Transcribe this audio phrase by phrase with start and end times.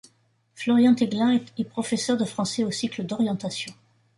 [0.55, 3.71] Florian Eglin est professeur de français au cycle d'orientation.